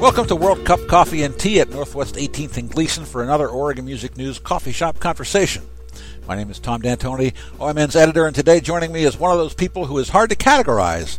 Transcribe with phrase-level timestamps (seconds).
[0.00, 3.84] Welcome to World Cup Coffee and Tea at Northwest 18th and Gleason for another Oregon
[3.84, 5.64] Music News coffee shop conversation.
[6.28, 9.54] My name is Tom D'Antoni, OMN's editor, and today joining me is one of those
[9.54, 11.18] people who is hard to categorize.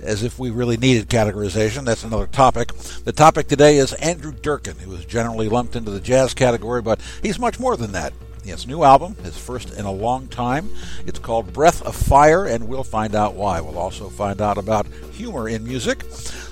[0.00, 1.84] As if we really needed categorization.
[1.84, 2.72] That's another topic.
[3.02, 7.00] The topic today is Andrew Durkin, who is generally lumped into the jazz category, but
[7.20, 8.12] he's much more than that.
[8.44, 10.70] He has a new album, his first in a long time.
[11.04, 13.60] It's called Breath of Fire, and we'll find out why.
[13.60, 16.04] We'll also find out about humor in music,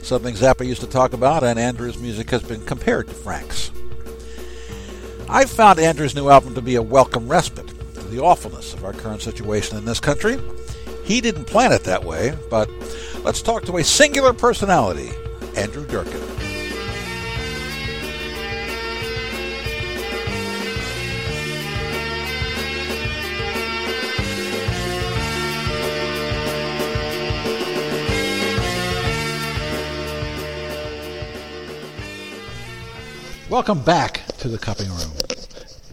[0.06, 3.72] something Zappa used to talk about, and Andrew's music has been compared to Frank's.
[5.28, 8.92] I've found Andrew's new album to be a welcome respite to the awfulness of our
[8.92, 10.38] current situation in this country.
[11.04, 12.70] He didn't plan it that way, but
[13.24, 15.10] let's talk to a singular personality,
[15.56, 16.45] Andrew Durkin.
[33.48, 35.10] Welcome back to the cupping room,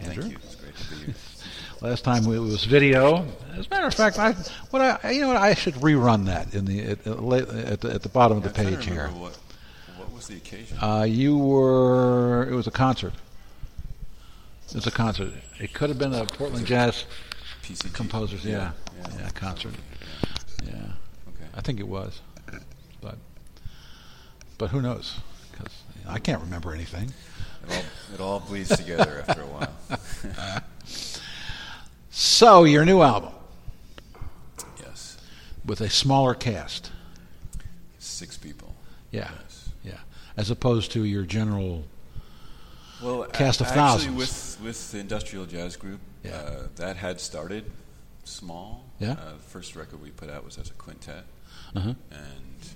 [0.02, 0.22] Andrew.
[0.22, 0.38] Thank you.
[0.42, 1.14] It's great to be here.
[1.80, 3.24] Last time it was video.
[3.56, 4.32] As a matter of fact, I
[4.70, 8.02] what I you know what I should rerun that in the at, at, the, at
[8.02, 9.06] the bottom of the I'm trying to page here.
[9.08, 9.38] What,
[9.96, 10.78] what was the occasion?
[10.82, 13.12] Uh, you were it was a concert.
[14.68, 15.32] It was a concert.
[15.60, 17.04] It could have been a Portland Jazz
[17.62, 17.92] PCT.
[17.94, 18.44] composers.
[18.44, 19.30] Yeah, yeah, yeah.
[19.30, 19.74] concert.
[20.64, 20.72] Yeah,
[21.28, 21.46] Okay.
[21.54, 22.20] I think it was,
[23.00, 23.16] but
[24.58, 25.20] but who knows?
[26.06, 27.12] I can't remember anything.
[27.66, 27.82] It all,
[28.14, 30.62] it all bleeds together after a while.
[32.16, 33.32] So your new album
[34.80, 35.18] yes.
[35.64, 36.92] with a smaller cast.
[37.98, 38.74] Six people.
[39.10, 39.70] Yeah, Yes.
[39.82, 39.98] yeah.
[40.36, 41.84] As opposed to your general.
[43.02, 44.16] Well, Cast of actually, thousands.
[44.16, 46.36] with with the Industrial Jazz Group, Yeah.
[46.36, 47.64] uh, that had started
[48.22, 48.84] small.
[49.00, 49.12] Yeah.
[49.12, 51.24] Uh, the first record we put out was as a quintet,
[51.74, 51.94] Uh-huh.
[52.12, 52.68] and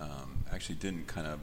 [0.00, 1.38] um, actually didn't kind of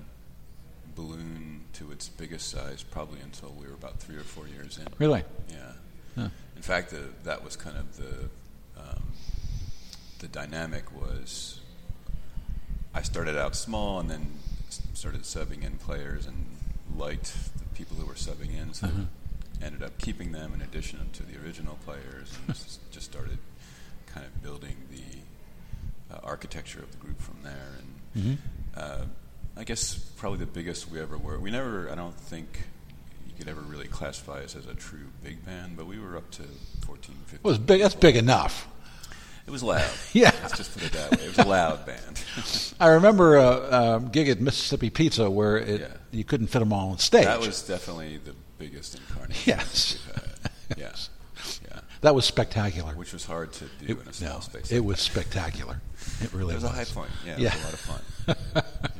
[0.95, 4.88] balloon to its biggest size probably until we were about three or four years in.
[5.00, 5.24] Really?
[5.50, 5.72] Yeah.
[6.16, 6.29] Huh.
[6.56, 8.29] In fact, the, that was kind of the
[8.78, 9.03] um,
[10.19, 11.59] the dynamic was
[12.94, 14.28] I started out small and then
[14.94, 16.46] started subbing in players and
[16.97, 19.03] liked the people who were subbing in, so Uh-huh.
[19.62, 22.56] ended up keeping them in addition to the original players, and
[22.91, 23.38] just started
[24.08, 27.69] kind of building the uh, architecture of the group from there.
[27.79, 27.88] And
[28.25, 28.38] Mhm.
[28.75, 29.06] uh,
[29.57, 31.39] I guess probably the biggest we ever were.
[31.39, 32.63] We never, I don't think
[33.28, 36.29] you could ever really classify us as a true big band, but we were up
[36.31, 36.44] to
[36.85, 37.39] 14, 15.
[37.44, 37.81] Well, big.
[37.81, 38.67] That's big enough.
[39.47, 39.90] It was loud.
[40.13, 40.31] Yeah.
[40.41, 41.25] Let's just put it that way.
[41.25, 42.23] It was a loud band.
[42.79, 43.47] I remember a,
[43.95, 45.88] a gig at Mississippi Pizza where it, Yeah.
[46.11, 47.25] you couldn't fit them all on stage.
[47.25, 49.97] that was definitely the biggest incarnation Yes.
[50.07, 50.78] we've.
[50.78, 50.91] Yeah.
[51.69, 51.79] Yeah.
[52.01, 52.94] That was spectacular.
[52.94, 54.72] Which was hard to do in a small no, space.
[54.72, 55.03] it like was that.
[55.03, 55.81] spectacular.
[56.22, 56.63] It really was.
[56.63, 56.72] It was was.
[56.72, 57.11] a high point.
[57.25, 57.53] Yeah, Yeah.
[57.53, 58.91] it was a lot of fun.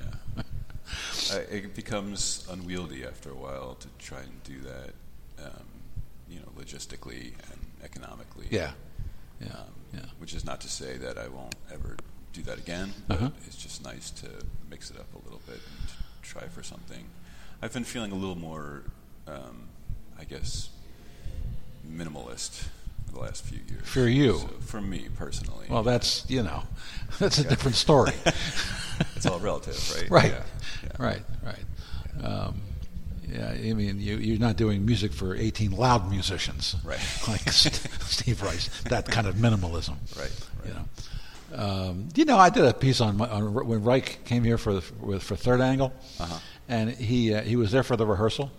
[1.34, 4.94] Uh, it becomes unwieldy after a while to try and do that,
[5.46, 5.64] um,
[6.30, 8.48] you know, logistically and economically.
[8.50, 8.72] Yeah.
[9.40, 9.48] Yeah.
[9.54, 10.06] Um, yeah.
[10.20, 11.96] Which is not to say that I won't ever
[12.34, 13.30] do that again, but Uh-huh.
[13.48, 14.28] it's just nice to
[14.70, 15.90] mix it up a little bit and
[16.22, 17.06] try for something.
[17.62, 18.84] I've been feeling a little more,
[19.28, 19.68] um,
[20.20, 20.70] I guess,
[21.90, 22.68] minimalist
[23.14, 23.86] the last few years.
[23.88, 24.40] For you?
[24.40, 25.66] So for me personally.
[25.70, 26.64] Well, that's you know,
[27.20, 28.14] that's a different story.
[29.16, 30.10] it's all relative, right?
[30.24, 30.32] right.
[30.32, 30.44] Yeah,
[30.84, 31.06] yeah.
[31.06, 31.24] Right.
[31.44, 32.26] Right.
[32.26, 32.62] Um,
[33.28, 33.50] yeah.
[33.50, 37.00] I mean, you, you're not doing music for 18 loud musicians, Right.
[37.28, 38.60] Like St- Steve Reich.
[38.90, 39.96] That kind of minimalism.
[40.18, 40.32] Right,
[40.66, 40.86] You know.
[41.54, 44.84] Um, you know, I did a piece on, on when Reich came here for the,
[45.02, 46.40] with, for Third Angle, Uh-huh.
[46.70, 48.52] and he uh, he was there for the rehearsal,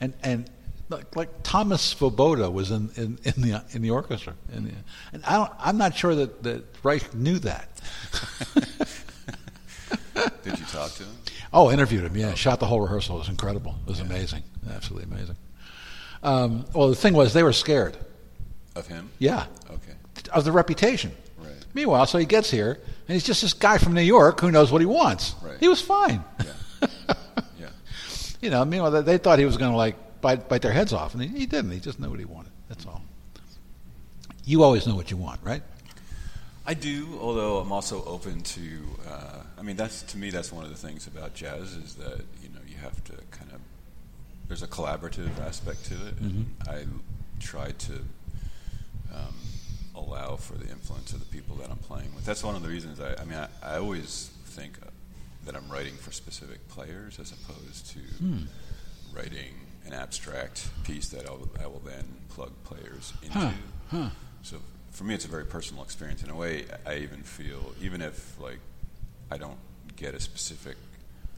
[0.00, 0.48] and and
[0.90, 4.72] like, like Thomas Svoboda was in, in, in the in the orchestra, in the,
[5.12, 7.68] and I don't, I'm not sure that, that Reich knew that.
[10.42, 11.16] Did you talk to him?
[11.52, 12.16] Oh, interviewed him.
[12.16, 13.16] Yeah, shot the whole rehearsal.
[13.16, 13.76] It was incredible.
[13.86, 14.42] It was amazing,
[14.72, 15.36] absolutely amazing.
[16.22, 17.96] Um, well, the thing was, they were scared.
[18.76, 19.10] Of him?
[19.18, 19.92] Yeah, Okay.
[20.32, 21.12] of the reputation.
[21.38, 21.50] Right.
[21.74, 22.72] Meanwhile, so he gets here,
[23.08, 25.34] and he's just this guy from New York who knows what he wants.
[25.42, 25.58] Right.
[25.58, 26.22] He was fine.
[26.44, 26.88] Yeah.
[27.58, 27.68] yeah.
[28.40, 31.14] You know, meanwhile, they thought he was going to like bite, bite their heads off,
[31.14, 31.70] and he, he didn't.
[31.70, 32.52] He just knew what he wanted.
[32.68, 33.02] That's all.
[34.44, 35.62] You always know what you want, right?
[36.66, 38.62] I do, although I'm also open to.
[39.08, 42.20] Uh, I mean, that's to me that's one of the things about jazz is that
[42.42, 43.60] you know you have to kind of.
[44.48, 46.84] There's a collaborative aspect to it, and I
[47.38, 47.92] try to
[49.14, 49.34] um,
[49.94, 52.24] allow for the influence of the people that I'm playing with.
[52.24, 53.14] That's one of the reasons I.
[53.20, 54.78] I mean, I, I always think
[55.44, 58.00] that I'm writing for specific players as opposed to
[59.14, 59.54] writing
[59.92, 63.38] an abstract piece that I'll, I will then plug players into.
[63.38, 63.50] Huh,
[63.90, 64.08] huh.
[64.42, 64.56] So
[64.92, 66.22] for me, it's a very personal experience.
[66.22, 68.58] In a way, I even feel, even if like
[69.30, 69.58] I don't
[69.96, 70.76] get a specific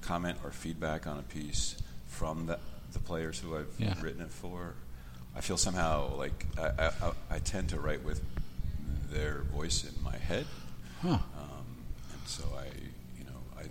[0.03, 1.77] comment or feedback on a piece
[2.09, 2.59] from the,
[2.93, 3.95] the players who I've Yeah.
[4.01, 4.75] written it for,
[5.37, 8.21] I feel somehow like I, I, I- I tend to write with
[9.11, 10.47] their voice in my head,
[11.03, 11.09] Huh.
[11.09, 11.21] um,
[12.13, 12.65] and so I,
[13.19, 13.63] you know, I,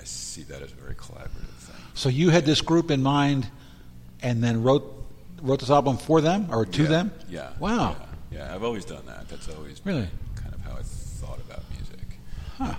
[0.00, 1.76] I see that as a very collaborative thing.
[1.94, 3.48] So you had this group in mind,
[4.24, 4.84] and then wrote
[5.42, 6.88] wrote this album for them or to yeah.
[6.88, 7.12] them?
[7.28, 7.50] Yeah.
[7.60, 7.96] Wow.
[8.32, 8.38] Yeah.
[8.38, 9.28] yeah, I've always done that.
[9.28, 10.08] That's always Really?
[10.34, 12.18] kind of how I thought about music.
[12.58, 12.74] Huh.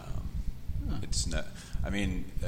[0.90, 1.46] Um, It's not.
[1.86, 2.48] I mean, uh,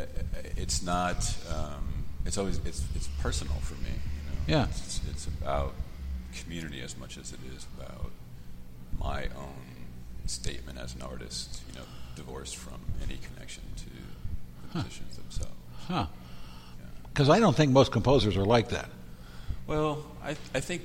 [0.57, 1.35] it's not.
[1.53, 2.57] Um, it's always.
[2.65, 3.91] It's it's personal for me.
[3.91, 4.59] You know?
[4.59, 4.67] Yeah.
[4.69, 5.73] It's, it's about
[6.41, 8.11] community as much as it is about
[9.00, 9.65] my own
[10.25, 11.61] statement as an artist.
[11.69, 11.85] You know,
[12.15, 15.53] divorced from any connection to the musicians themselves.
[15.88, 16.07] Huh.
[17.17, 18.89] Because I don't think most composers are like that.
[19.65, 20.83] Well, I, I think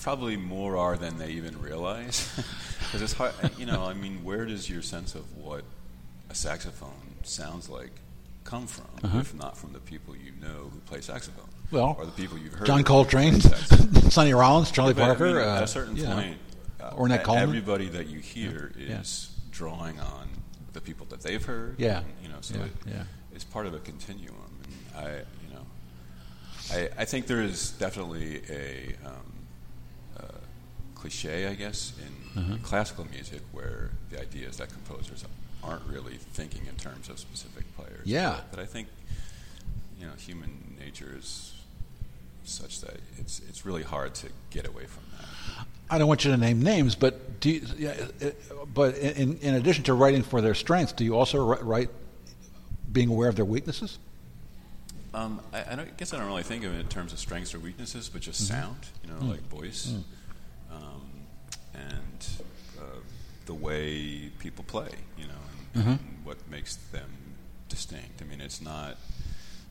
[0.00, 2.26] probably more are than they even realize.
[2.78, 5.62] Because it's hard, you know, I mean, where does your sense of what
[6.30, 7.90] a saxophone sounds like
[8.44, 8.86] come from,
[9.20, 11.44] if not from the people you know who play saxophone?
[11.44, 11.66] Uh-huh.
[11.70, 12.66] Well, or the people you've heard.
[12.66, 13.40] John Coltrane.
[14.10, 15.26] Sonny Rollins, Charlie I Parker.
[15.26, 16.14] mean, uh, at a certain you know.
[16.14, 16.36] point,
[16.80, 17.42] uh, Ornette Coleman.
[17.42, 19.00] everybody that you hear Yeah.
[19.00, 20.30] is drawing on
[20.72, 21.74] the people that they've heard.
[21.78, 21.98] Yeah.
[21.98, 23.02] and, you know, so Yeah, it, yeah.
[23.34, 24.34] it's part of a continuum.
[24.98, 25.08] I,
[25.44, 25.64] you know,
[26.72, 29.32] I, I think there is definitely a um,
[30.18, 30.22] uh,
[30.94, 32.56] cliche, I guess, in Uh-huh.
[32.62, 35.24] classical music where the idea is that composers
[35.62, 38.04] aren't really thinking in terms of specific players.
[38.06, 38.30] Yeah.
[38.36, 38.86] But, but I think,
[39.98, 41.54] you know, human nature is
[42.44, 45.26] such that it's it's really hard to get away from that.
[45.90, 48.30] I don't want you to name names, but do you, yeah, uh,
[48.74, 51.90] but in, in addition to writing for their strengths, do you also wri- write
[52.92, 53.98] being aware of their weaknesses?
[55.18, 57.58] Um, I, I guess I don't really think of it in terms of strengths or
[57.58, 58.60] weaknesses, but just Mm-hmm.
[58.60, 59.30] sound, you know, Mm.
[59.30, 59.94] like voice,
[60.70, 61.10] um,
[61.74, 62.26] and
[62.78, 62.82] uh,
[63.46, 65.42] the way people play, you know,
[65.74, 65.90] and, Mm-hmm.
[65.90, 67.10] and what makes them
[67.68, 68.22] distinct.
[68.22, 68.96] I mean, it's not.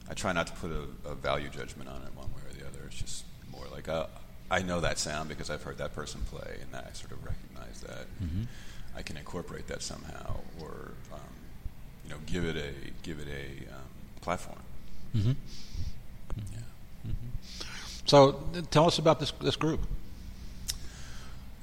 [0.09, 2.65] I try not to put a, a value judgment on it one way or the
[2.65, 2.79] other.
[2.87, 4.07] It's just more like uh,
[4.49, 7.81] I know that sound because I've heard that person play, and I sort of recognize
[7.81, 8.05] that.
[8.23, 8.43] Mm-hmm.
[8.95, 11.19] I can incorporate that somehow, or um,
[12.03, 12.71] you know, give it a
[13.03, 13.83] give it a um,
[14.21, 14.59] platform.
[15.15, 15.31] Mm-hmm.
[16.53, 17.11] Yeah.
[18.05, 19.81] So uh, tell us about this this group.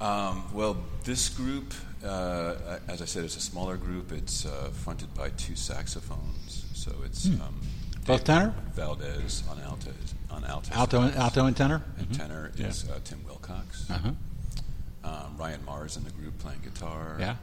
[0.01, 2.55] Um, well, this group, uh,
[2.87, 4.11] as I said, it's a smaller group.
[4.11, 8.11] It's uh, fronted by two saxophones, so it's um, Hmm.
[8.11, 8.53] Both tenor?
[8.75, 9.91] Valdez on alto,
[10.29, 11.81] on alto, Alto and, alto and tenor.
[11.97, 12.17] and Mhm.
[12.17, 12.67] tenor Yeah.
[12.67, 13.89] is uh, Tim Wilcox.
[13.89, 14.11] Uh-huh.
[15.03, 17.15] Um, Ryan Mars in the group playing guitar.
[17.19, 17.37] Yeah.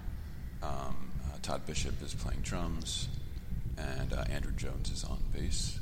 [0.62, 0.94] Um,
[1.24, 3.08] uh, Todd Bishop is playing drums,
[3.76, 5.80] and uh, Andrew Jones is on bass.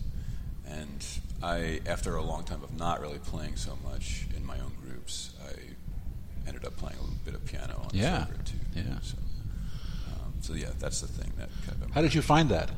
[0.71, 1.05] And
[1.43, 5.31] I, after a long time of not really playing so much in my own groups,
[5.47, 8.27] I ended up playing a little bit of piano on Yeah.
[8.37, 8.57] the too.
[8.77, 8.99] Yeah.
[9.03, 9.17] So,
[10.09, 11.49] um, so yeah, that's the thing that.
[11.67, 12.71] Kind of, How did you find that?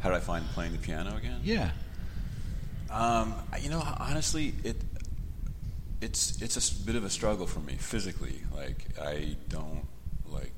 [0.00, 1.40] How did I find playing the piano again?
[1.42, 1.70] Yeah.
[2.90, 4.76] Um, you know, honestly, it
[6.00, 8.40] it's it's a bit of a struggle for me physically.
[8.54, 9.86] Like I don't
[10.26, 10.54] like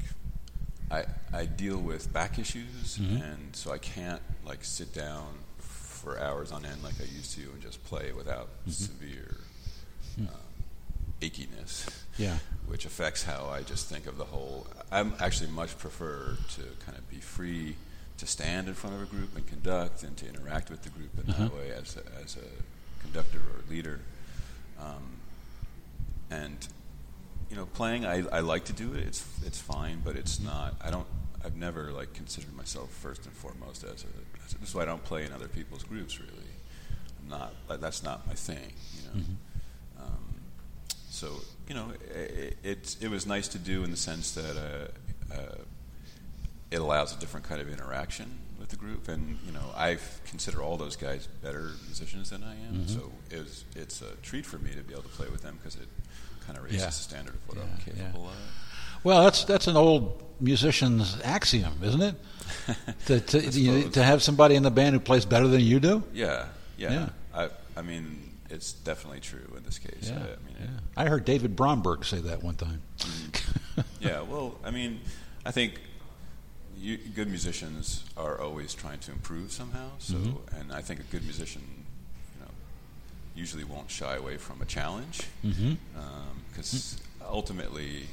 [0.91, 5.29] I I deal with back issues, and so I can't like sit down
[6.07, 9.39] for hours on end like I used to and just play without severe
[10.21, 10.29] um,
[11.21, 11.91] achiness.
[12.17, 12.39] Yeah.
[12.69, 14.69] Which affects how I just think of the whole.
[14.93, 17.75] I'm actually much prefer to kind of be free
[18.19, 21.11] to stand in front of a group and conduct and to interact with the group
[21.19, 23.99] in that way as a, as a conductor or leader.
[24.81, 25.19] Um,
[26.31, 26.69] and
[27.51, 29.05] you know, playing, I, I like to do it.
[29.09, 30.77] It's it's fine, but it's not.
[30.81, 31.07] I don't.
[31.47, 34.45] I've never like considered myself first and foremost as a.
[34.45, 36.19] As a this is why I don't play in other people's groups.
[36.21, 36.33] Really,
[37.23, 37.55] I'm not.
[37.69, 38.73] like, That's not my thing.
[38.97, 39.25] You know.
[40.03, 40.25] Um,
[41.09, 41.29] so
[41.69, 45.59] you know, it, it it was nice to do in the sense that uh, uh,
[46.71, 50.63] it allows a different kind of interaction with the group, and you know, I consider
[50.63, 52.89] all those guys better musicians than I am.
[52.89, 55.59] So it was, it's a treat for me to be able to play with them
[55.63, 55.89] because it
[56.47, 56.87] kind of raises Yeah.
[56.87, 58.03] the standard of what Yeah, I'm yeah.
[58.05, 58.35] capable of.
[59.05, 62.15] Well, that's that's an old musician's axiom, isn't it?
[63.07, 66.03] to to, you to have somebody in the band who plays better than you do.
[66.13, 66.93] Yeah, yeah.
[66.93, 67.09] Yeah.
[67.35, 70.11] I, I mean, it's definitely true in this case.
[70.11, 70.67] I, I mean, yeah.
[70.97, 72.83] I heard David Bromberg say that one time.
[74.01, 75.01] yeah, well, I mean,
[75.45, 75.75] I think
[76.79, 79.89] you, good musicians are always trying to improve somehow.
[79.99, 80.57] So, Mm-hmm.
[80.61, 81.63] and I think a good musician,
[82.35, 82.51] you know,
[83.35, 85.75] usually won't shy away from a challenge Mm-hmm.
[86.51, 88.05] because ultimately,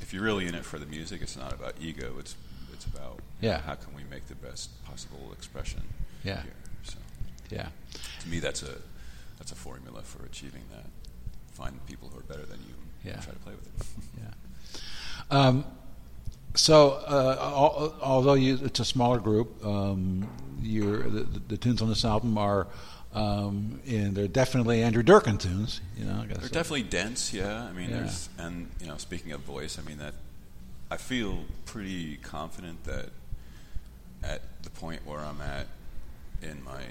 [0.00, 2.14] if you're really in it for the music, it's not about ego.
[2.18, 2.34] It's
[2.72, 3.60] it's about Yeah.
[3.60, 5.82] how can we make the best possible expression
[6.24, 6.42] Yeah.
[6.42, 6.52] here.
[6.84, 6.96] So,
[7.50, 7.68] yeah.
[8.20, 8.76] to me, that's a
[9.38, 10.86] that's a formula for achieving that.
[11.52, 12.74] Find people who are better than you.
[13.04, 13.14] Yeah.
[13.14, 14.02] And try to play with them.
[14.22, 15.36] Yeah.
[15.38, 15.64] Um,
[16.54, 20.28] so, uh, al- although you, it's a smaller group, um,
[20.60, 22.66] the, the tunes on this album are,
[23.14, 25.80] um, and they're definitely Andrew Durkin tunes.
[25.96, 27.64] You know, They're definitely dense, yeah.
[27.64, 27.96] I mean, Yeah.
[28.00, 30.14] there's and you know, speaking of voice, I mean that
[30.90, 33.10] I feel pretty confident that
[34.22, 35.66] at the point where I'm at
[36.42, 36.82] in my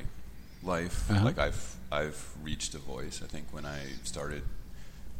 [0.64, 1.24] life, Uh-huh.
[1.26, 3.22] like I've I've reached a voice.
[3.24, 4.44] I think when I started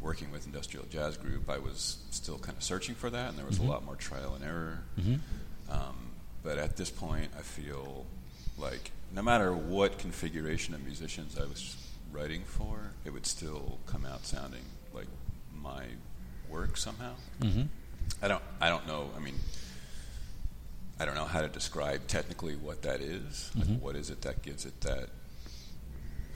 [0.02, 3.46] working with Industrial Jazz Group, I was still kind of searching for that, and there
[3.46, 3.68] was Mm-hmm.
[3.68, 4.80] a lot more trial and error.
[5.70, 5.96] Um,
[6.44, 8.06] but at this point, I feel
[8.58, 11.76] like no matter what configuration of musicians I was
[12.12, 14.64] writing for, it would still come out sounding
[14.94, 15.08] like
[15.56, 15.84] my
[16.50, 17.14] work somehow.
[17.42, 17.68] Mhm.
[18.22, 18.44] I don't.
[18.60, 19.12] I don't know.
[19.16, 19.36] I mean,
[21.00, 23.52] I don't know how to describe technically what that is.
[23.56, 23.80] Like, Mhm.
[23.80, 25.10] what is it that gives it that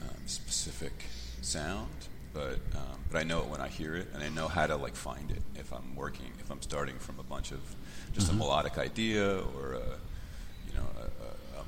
[0.02, 0.92] um, specific
[1.42, 2.08] sound?
[2.32, 4.76] But um, but I know it when I hear it, and I know how to
[4.76, 6.32] like find it if I'm working.
[6.40, 7.60] If I'm starting from a bunch of
[8.12, 9.98] just a melodic idea or a
[10.68, 11.23] you know a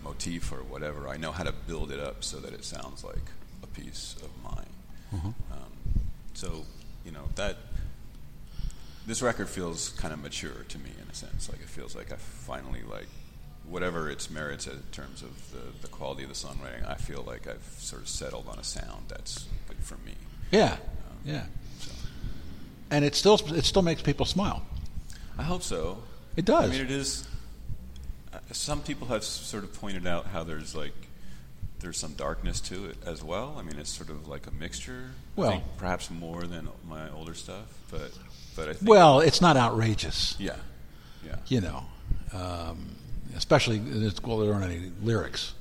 [0.07, 3.27] motif or whatever, I know how to build it up so that it sounds like
[3.63, 4.73] a piece of mine.
[5.15, 5.35] Mhm.
[5.53, 5.73] Um,
[6.35, 6.65] so
[7.05, 7.57] you know that
[9.07, 11.49] this record feels kind of mature to me in a sense.
[11.49, 13.07] Like it feels like I finally like
[13.65, 16.89] whatever its merits in terms of the, the quality of the songwriting.
[16.89, 20.15] I feel like I've sort of settled on a sound that's like for me.
[20.51, 21.47] Yeah, Um, yeah,
[21.81, 21.91] So
[22.91, 24.63] and it still it still makes people smile.
[25.39, 26.03] I hope so.
[26.37, 26.71] It does.
[26.71, 27.27] I mean, it is.
[28.51, 30.93] Uh, some people have sort of pointed out how there's like
[31.81, 33.57] there's some darkness to it as well.
[33.59, 35.11] I mean, it's sort of like a mixture.
[35.37, 38.11] Well- perhaps more than my older stuff, but
[38.57, 40.57] but I think Well, it's not outrageous, yeah,
[41.25, 41.85] yeah, you know,
[42.33, 42.97] um,
[43.37, 45.53] especially it's- well, there aren't any lyrics,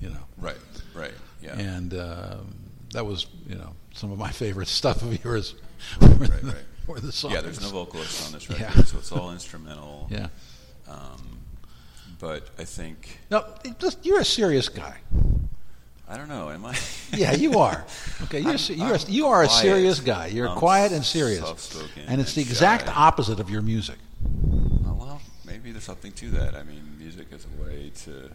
[0.00, 0.56] you know, right,
[0.92, 2.54] right, yeah, and um,
[2.92, 5.54] that was you know some of my favorite stuff of yours.
[6.00, 6.56] Were right, the, right.
[6.88, 7.34] were the songs.
[7.34, 8.82] Yeah, there's no vocalist on this record, Yeah.
[8.84, 10.08] so it's all instrumental.
[10.10, 10.28] Yeah.
[10.88, 11.35] Um,
[12.18, 13.44] but I think No,
[14.02, 14.96] you're a serious guy.
[16.08, 16.50] I don't know.
[16.50, 16.76] Am I?
[17.12, 17.84] Yeah, you are.
[18.24, 20.26] Okay, you're, I'm- you're, a, I'm you are a serious guy.
[20.26, 22.92] You're I'm quiet and serious, soft-spoken and it's the exact shy.
[22.94, 23.96] opposite of your music.
[24.86, 26.54] Oh, well, maybe there's something to that.
[26.54, 28.30] I mean, music is a way to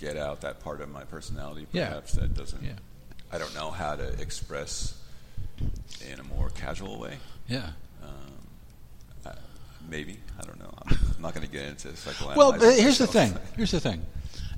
[0.00, 1.88] get out that part of my personality, Yeah.
[1.88, 2.62] perhaps that doesn't.
[2.62, 2.72] Yeah.
[3.32, 4.94] I don't know how to express
[6.10, 7.16] in a more casual way.
[7.48, 7.70] Yeah.
[8.02, 8.10] Um, uh,
[9.88, 10.72] maybe I don't know.
[10.86, 12.36] I'm not going to get into psychoanalyzing.
[12.36, 13.34] Well, but here's the thing.
[13.56, 14.02] Here's the thing.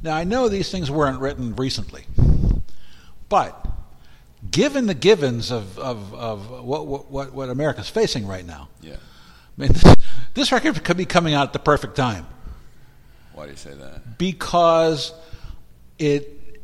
[0.02, 2.04] Now I know these things weren't written recently,
[3.28, 3.66] but
[4.50, 8.94] given the givens of of, of what, what what America's facing right now, Yeah.
[8.94, 9.96] I mean, this,
[10.34, 12.26] this record could be coming out at the perfect time
[13.34, 14.16] Why do you say that?
[14.16, 15.12] because
[15.99, 16.60] it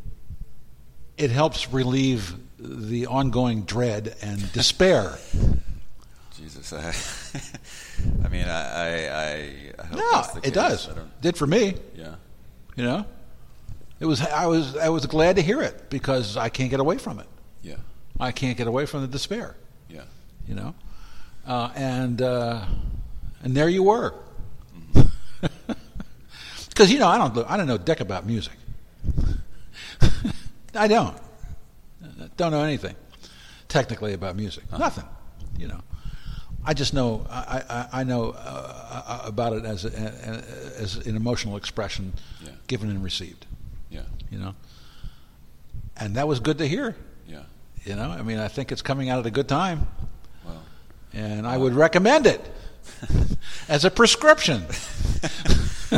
[1.18, 5.18] it helps relieve the ongoing dread and despair.
[6.37, 6.93] Jesus, I,
[8.25, 10.88] I mean, I, I, I, no, it does.
[11.23, 11.75] Did for me.
[11.97, 12.16] yeah,
[12.76, 13.07] You know,
[14.00, 16.99] it was I was I was glad to hear it because I can't get away
[16.99, 17.26] from it.
[17.62, 17.76] yeah,
[18.21, 19.57] I can't get away from the despair.
[19.88, 20.02] yeah.
[20.47, 20.75] You know,
[21.47, 22.64] uh, and uh,
[23.43, 24.14] and there you were.
[26.69, 28.52] Because you know I don't I don't know dick about music.
[30.75, 31.16] I don't.
[32.37, 32.95] Don't know anything
[33.69, 34.64] technically about music.
[34.71, 35.05] Nothing.
[35.59, 35.81] You know.
[36.68, 39.92] I just know I, I, I know uh, uh, about it as a,
[40.78, 42.50] as an emotional expression Yeah.
[42.66, 43.46] given and received.
[43.88, 44.54] Yeah, You know,
[45.96, 46.96] and that was good to hear.
[47.28, 47.42] yeah.
[47.85, 49.87] You know, I mean, I think it's coming out at a good time,
[50.44, 50.61] Well,
[51.12, 52.40] and I would recommend it
[53.68, 54.62] as a prescription.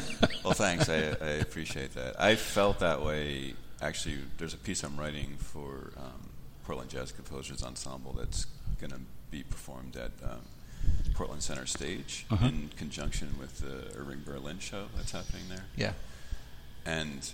[0.44, 0.88] well, thanks.
[0.88, 2.20] I, I appreciate that.
[2.20, 3.54] I felt that way.
[3.80, 6.28] Actually, there's a piece I'm writing for um,
[6.64, 8.46] Portland Jazz Composers Ensemble that's
[8.80, 10.40] going to be performed at um,
[11.14, 12.46] Portland Center Stage Uh-huh.
[12.46, 15.64] in conjunction with the Irving Berlin show that's happening there.
[15.76, 15.92] yeah,
[16.86, 17.30] And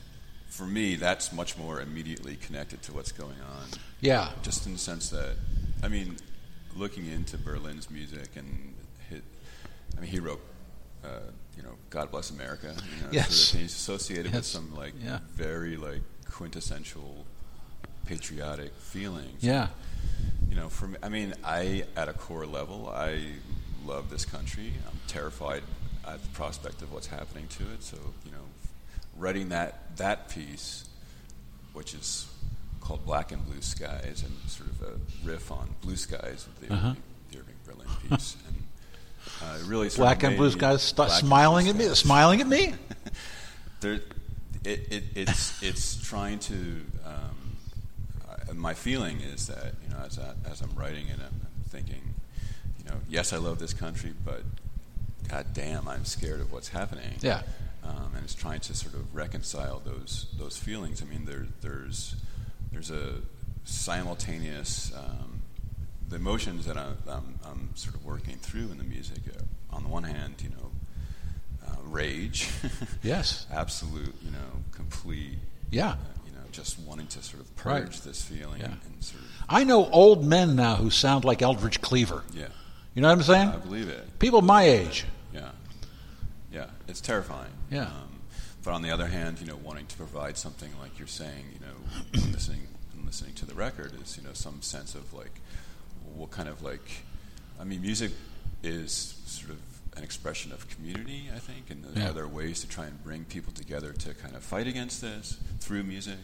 [0.48, 3.68] for me, that's much more immediately connected to what's going on.
[4.00, 5.36] yeah, Just in the sense that,
[5.82, 6.16] I mean,
[6.76, 8.74] looking into Berlin's music and
[9.10, 9.22] hit,
[9.96, 10.40] I mean, he wrote,
[11.04, 11.08] uh,
[11.56, 12.74] you know, God Bless America.
[12.96, 13.34] You know, Yes.
[13.34, 15.18] sort of, he's associated with some like Yeah.
[15.34, 17.26] very like quintessential
[18.06, 19.42] patriotic feelings.
[19.42, 19.68] yeah,
[20.54, 23.18] You know, for me, I mean, I at a core level, I
[23.84, 24.72] love this country.
[24.88, 25.64] I'm terrified
[26.06, 27.82] at the prospect of what's happening to it.
[27.82, 28.38] So, you know,
[29.16, 30.88] writing that that piece,
[31.72, 32.28] which is
[32.80, 36.88] called Black and Blue Skies, and sort of a riff on Blue Skies, the, Uh-huh.
[36.90, 38.62] Irving, the Irving Berlin piece, and
[39.42, 42.74] uh, really black and blue skies st- smiling at me, smiling at me.
[43.80, 43.94] there,
[44.62, 46.54] it, it, it's it's trying to.
[47.04, 47.43] Um,
[48.58, 52.14] my feeling is that you know, as I, as I'm writing it, I'm thinking,
[52.78, 54.42] you know, yes, I love this country, but
[55.28, 57.18] god damn, I'm scared of what's happening.
[57.20, 57.42] Yeah.
[57.82, 61.02] um, and it's trying to sort of reconcile those those feelings.
[61.02, 62.16] I mean, there, there's
[62.72, 63.20] there's a
[63.64, 65.42] simultaneous um,
[66.08, 69.18] the emotions that I'm, I'm, I'm, sort of working through in the music.
[69.28, 69.42] Uh,
[69.74, 70.70] on the one hand, you know,
[71.66, 72.48] uh, rage.
[73.02, 73.46] yes.
[73.52, 75.38] Absolute, you know, complete.
[75.70, 75.96] Yeah.
[76.54, 77.92] Just wanting to sort of purge right.
[78.04, 78.66] this feeling yeah.
[78.66, 79.30] and sort of.
[79.48, 82.22] I know old men now who sound like Eldridge Cleaver.
[82.32, 82.46] Yeah.
[82.94, 83.48] You know what I'm saying?
[83.48, 84.18] I believe it.
[84.20, 85.04] People my age.
[85.32, 85.48] Yeah.
[86.52, 86.66] Yeah.
[86.86, 87.50] It's terrifying.
[87.70, 87.86] Yeah.
[87.86, 88.20] Um,
[88.62, 91.66] but on the other hand, you know, wanting to provide something like you're saying, you
[91.66, 92.68] know, listening
[93.04, 95.40] listening to the record is, you know, some sense of like
[96.14, 97.02] what kind of like
[97.60, 98.12] I mean, music
[98.62, 99.58] is sort of
[99.96, 102.10] an expression of community, I think, and yeah.
[102.10, 105.38] are there ways to try and bring people together to kind of fight against this
[105.60, 106.18] through music?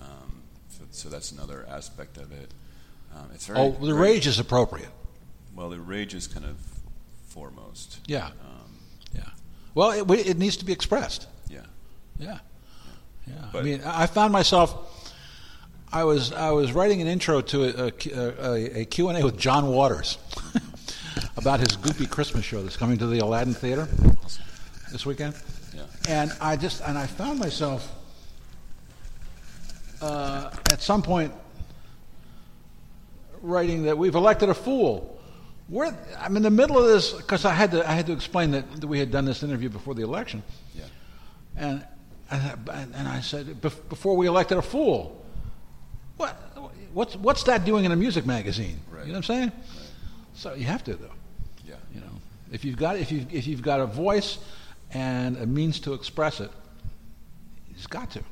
[0.00, 2.52] Um, so, so, that's another aspect of it.
[3.14, 3.58] Um, it's very.
[3.58, 4.90] Oh, the very, rage is appropriate.
[5.54, 6.56] Well, the rage is kind of
[7.28, 8.00] foremost.
[8.06, 8.26] Yeah.
[8.26, 8.32] Um,
[9.14, 9.22] yeah.
[9.74, 11.26] Well, it, it, needs to be expressed.
[11.48, 11.60] Yeah.
[12.18, 12.38] Yeah.
[13.26, 13.34] Yeah.
[13.52, 14.92] But, I mean, I found myself.
[15.92, 19.38] I was I was writing an intro to a, a, a Q and A with
[19.38, 20.18] John Waters
[21.36, 23.88] about his Goopy Christmas show that's coming to the Aladdin Theater
[24.90, 25.34] this weekend.
[25.74, 25.82] Yeah.
[26.08, 27.95] And I just and I found myself
[30.00, 31.32] uh, at some point
[33.42, 35.20] writing that we've elected a fool.
[35.68, 38.52] We're, I'm in the middle of this because I had to I had to explain
[38.52, 40.42] that, that we had done this interview before the election.
[40.74, 40.84] Yeah.
[41.56, 41.84] And
[42.30, 45.24] and, and I said before we elected a fool.
[46.16, 46.30] What
[46.92, 48.80] what's what's that doing in a music magazine?
[48.90, 49.06] Right.
[49.06, 49.48] You know what I'm saying?
[49.48, 49.88] Right.
[50.34, 51.10] So you have to though.
[51.64, 51.74] Yeah.
[51.94, 52.12] You know,
[52.52, 54.38] if you've got if you if you've got a voice
[54.92, 56.50] and a means to express it,
[57.68, 58.22] you've got to.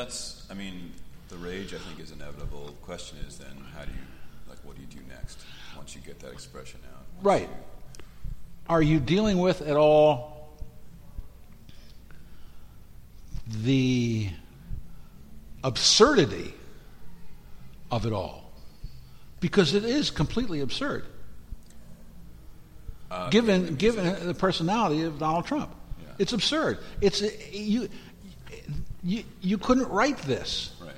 [0.00, 0.04] Yeah.
[0.04, 0.14] Got to.
[0.16, 0.46] That's.
[0.50, 0.92] I mean,
[1.28, 2.66] the rage I think is inevitable.
[2.66, 3.98] The question is then how do you
[4.48, 5.38] like what do you do next
[5.76, 7.04] once you get that expression out?
[7.22, 7.48] Right.
[7.48, 8.04] you-
[8.68, 10.52] Are you dealing with at all
[13.46, 14.28] the
[15.64, 16.54] absurdity
[17.90, 18.50] of it all?
[19.40, 21.04] Because it is completely absurd.
[23.10, 25.74] uh, given given the personality of Donald Trump.
[26.00, 26.08] Yeah.
[26.18, 26.78] It's absurd.
[27.00, 27.22] It's
[27.52, 27.88] you,
[29.02, 30.74] you you couldn't write this.
[30.80, 30.94] Right.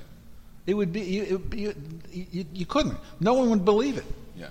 [0.67, 1.61] It would be you, it would be,
[2.13, 2.99] you, you couldn't.
[3.21, 4.05] No one would believe it.
[4.37, 4.49] Yeah.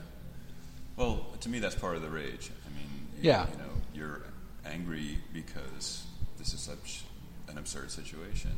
[0.97, 2.49] Well, to me, that's part of the rage.
[2.65, 3.47] I mean, you, Yeah.
[3.51, 4.21] You know, you're
[4.65, 6.03] angry because
[6.37, 7.03] this is such
[7.47, 8.51] an absurd situation.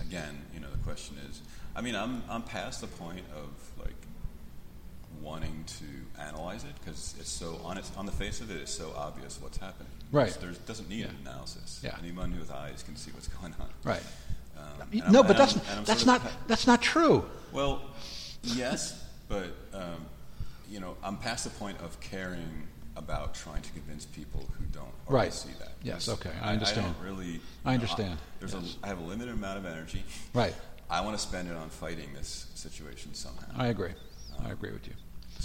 [0.00, 1.40] Again, you know, the question is,
[1.74, 3.48] I mean, I'm I'm past the point of
[3.84, 3.95] like
[5.22, 8.72] wanting to analyze it because it's so on its on the face of it, it's
[8.72, 9.90] so obvious what's happening.
[10.12, 10.36] Right.
[10.40, 11.80] There doesn't need an analysis.
[11.82, 11.96] Yeah.
[12.00, 13.68] Anyone with eyes can see what's going on.
[13.84, 14.02] Right.
[14.56, 17.24] Um, and I'm- no, but that's that's sort of not that's not true.
[17.52, 17.82] well,
[18.42, 20.06] yes, but um,
[20.68, 24.86] you know, I'm past the point of caring about trying to convince people who don't
[25.06, 25.32] already Right.
[25.34, 25.72] see that.
[25.82, 26.94] Yes, okay, I understand.
[27.00, 27.40] I really.
[27.64, 28.76] I understand, there's yes.
[28.82, 28.86] a.
[28.86, 30.02] I have a limited amount of energy.
[30.32, 30.54] Right.
[30.88, 33.46] I want to spend it on fighting this situation somehow.
[33.56, 33.92] I agree.
[34.44, 34.94] I agree with you.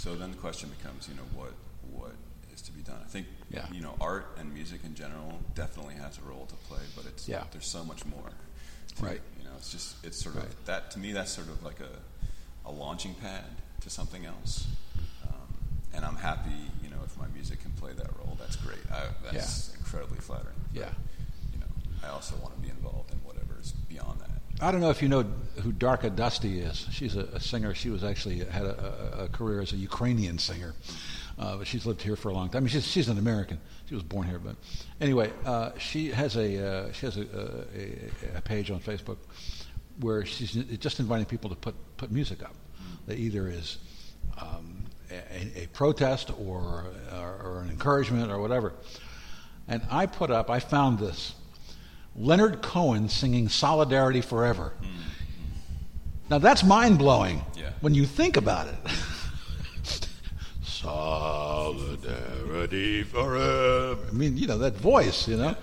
[0.02, 1.52] So then the question becomes, you know, what
[1.92, 2.10] what
[2.52, 2.98] is to be done?
[3.04, 3.70] I think, Yeah.
[3.70, 7.28] you know, art and music in general definitely has a role to play, but it's
[7.28, 7.44] Yeah.
[7.52, 8.30] there's so much more.
[8.96, 9.22] to Right.
[9.38, 10.66] You know, it's just it's sort of Right.
[10.66, 11.12] that to me.
[11.12, 12.00] That's sort of like a
[12.64, 13.44] a launching pad
[13.82, 14.66] to something else.
[15.28, 15.54] Um,
[15.92, 18.36] and I'm happy, you know, if my music can play that role.
[18.40, 18.84] That's great.
[18.90, 20.58] I, that's incredibly flattering.
[20.72, 20.94] But, Yeah.
[21.52, 21.70] You know,
[22.02, 24.41] I also want to be involved in whatever is beyond that.
[24.62, 25.24] I don't know if you know
[25.60, 26.86] who Darka Dusty is.
[26.92, 27.74] She's a, a singer.
[27.74, 30.72] She was actually had a, a, a career as a Ukrainian singer,
[31.36, 32.58] uh, but she's lived here for a long time.
[32.58, 33.58] I mean, she's, she's an American.
[33.88, 34.54] She was born here, but
[35.00, 39.16] anyway, uh, she has a uh, she has a, page on Facebook
[39.98, 42.54] where she's just inviting people to put put music up
[43.06, 43.78] that either is
[44.40, 48.74] um, a, a protest or, or or an encouragement or whatever.
[49.66, 50.50] And I put up.
[50.50, 51.34] I found this.
[52.16, 54.72] Leonard Cohen singing Solidarity Forever.
[56.30, 57.70] Now that's mind blowing Yeah.
[57.80, 58.74] when you think about it.
[61.62, 63.98] Solidarity forever.
[64.08, 65.54] I mean, you know, that voice, you know.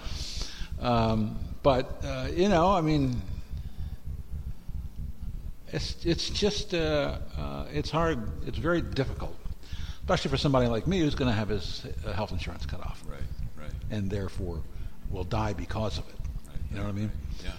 [0.80, 3.22] Um, but, uh, you know, I mean,
[5.74, 9.36] it's, it's just, uh, uh, it's hard, it's very difficult,
[10.02, 13.04] especially for somebody like me who's going to have his uh, health insurance cut off
[13.08, 13.20] Right.
[13.58, 13.72] Right.
[13.92, 14.62] and therefore
[15.10, 16.16] will die because of it.
[16.72, 17.12] You know what I mean?
[17.44, 17.52] Yeah.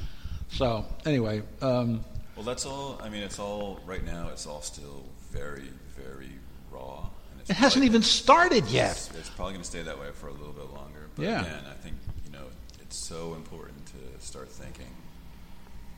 [0.51, 2.05] So anyway, um,
[2.37, 3.01] Well, that's all.
[3.03, 4.29] I mean, it's all right now.
[4.33, 6.31] It's all still very, very
[6.71, 7.09] raw.
[7.33, 8.93] And it's it hasn't even started yet.
[8.93, 11.09] It's, it's probably going to stay that way for a little bit longer.
[11.17, 11.41] But Yeah.
[11.43, 12.45] again, I think you know
[12.81, 14.87] it's so important to start thinking.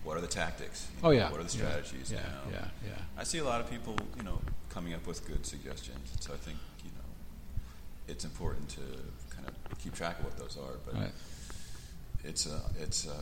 [0.05, 0.89] What are the tactics?
[1.01, 1.31] You Oh yeah.
[1.31, 2.51] What are the strategies Yeah, now?
[2.51, 2.95] yeah, yeah.
[3.17, 6.11] I see a lot of people, you know, coming up with good suggestions.
[6.19, 7.63] So I think you know
[8.09, 8.81] it's important to
[9.35, 10.75] kind of keep track of what those are.
[10.85, 11.13] But Right.
[12.25, 13.17] It's a it's a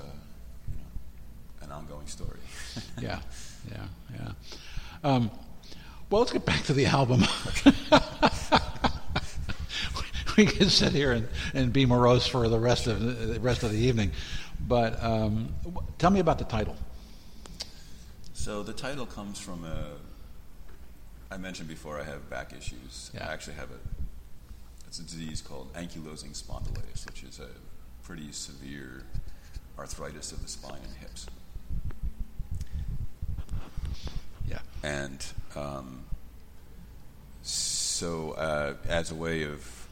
[0.69, 2.41] you know, an ongoing story.
[3.01, 3.21] yeah,
[3.71, 3.85] yeah,
[4.15, 4.33] yeah.
[5.03, 5.31] Um,
[6.11, 7.21] well, let's get back to the album.
[10.37, 13.63] we can sit here and, and be morose for the rest of the, the rest
[13.63, 14.11] of the evening,
[14.67, 15.55] but um,
[15.99, 16.77] tell me about the title.
[18.35, 19.85] So the title comes from a.
[21.31, 23.11] I mentioned before I have back issues.
[23.15, 23.29] Yeah.
[23.29, 23.79] I actually have a.
[24.89, 27.47] It's a disease called ankylosing spondylitis, which is a
[28.11, 29.05] pretty severe
[29.79, 31.27] arthritis of the spine and hips.
[34.49, 34.59] Yeah.
[34.83, 36.01] And um,
[37.43, 39.87] so, uh, as a way of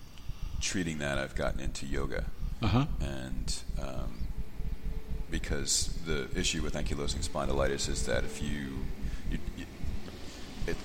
[0.60, 2.24] treating that, I've gotten into yoga.
[2.60, 2.86] Uh-huh.
[3.00, 4.18] And um,
[5.30, 8.78] because the issue with ankylosing spondylitis is that if you,
[9.30, 9.64] you, you
[10.66, 10.76] it,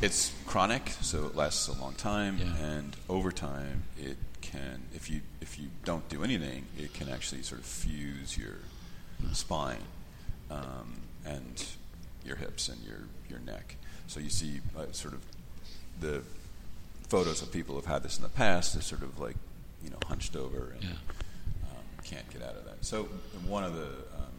[0.00, 2.56] it's chronic, so it lasts a long time, Yeah.
[2.56, 4.16] and over time, it
[4.52, 8.56] can, if you if you don't do anything, it can actually sort of fuse your
[9.32, 9.82] spine
[10.50, 11.64] um, and
[12.24, 13.76] your hips and your your neck.
[14.06, 15.20] So you see uh, sort of
[16.00, 16.22] the
[17.08, 18.74] photos of people who've had this in the past.
[18.74, 19.36] They're sort of like
[19.82, 20.90] you know hunched over and Yeah.
[21.70, 22.84] um, can't get out of that.
[22.84, 23.04] So
[23.46, 23.86] one of the
[24.18, 24.34] um,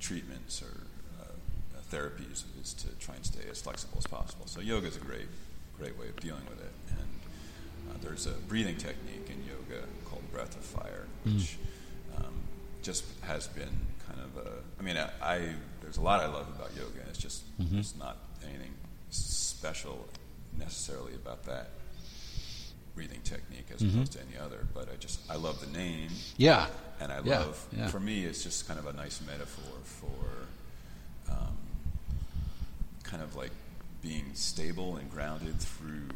[0.00, 0.72] treatments or
[1.22, 1.26] uh,
[1.92, 4.46] therapies is to try and stay as flexible as possible.
[4.46, 5.28] So yoga is a great,
[5.78, 6.67] great way of dealing with it.
[7.88, 11.56] Uh, there's a breathing technique in yoga called breath of fire, which
[12.16, 12.34] um,
[12.82, 13.70] just has been
[14.06, 14.50] kind of a.
[14.78, 15.48] I mean, I, I
[15.80, 17.00] there's a lot I love about yoga.
[17.00, 18.74] and It's just it's not anything
[19.10, 20.06] special
[20.58, 21.70] necessarily about that
[22.94, 24.66] breathing technique as opposed to any other.
[24.74, 26.66] But I just I love the name Yeah.
[27.00, 27.66] and I Yeah, love.
[27.76, 27.86] yeah.
[27.88, 31.56] For me, it's just kind of a nice metaphor for um,
[33.04, 33.50] kind of like
[34.02, 36.08] being stable and grounded through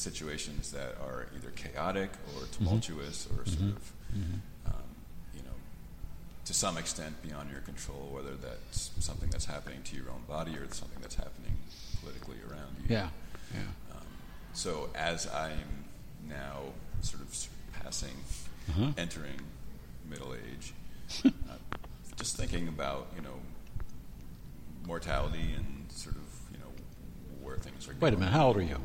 [0.00, 2.64] situations that are either chaotic or Mm-hmm.
[2.64, 3.92] tumultuous or sort of,
[4.66, 4.88] um,
[5.34, 5.56] you know,
[6.44, 8.08] to some extent beyond your control.
[8.12, 11.56] Whether that's something that's happening to your own body or something that's happening
[12.00, 12.86] politically around you.
[12.96, 13.08] Yeah.
[13.54, 13.60] Yeah.
[13.92, 14.06] Um,
[14.54, 15.84] so as I'm
[16.28, 17.48] now sort of
[17.82, 18.16] passing,
[18.70, 18.92] Uh-huh.
[18.96, 19.40] entering
[20.08, 20.72] middle age,
[21.24, 21.30] uh,
[22.16, 23.38] just thinking about you know
[24.86, 26.72] mortality and sort of you know
[27.42, 27.92] where things are.
[28.00, 28.20] Wait a going.
[28.20, 28.32] minute.
[28.32, 28.78] How old are you?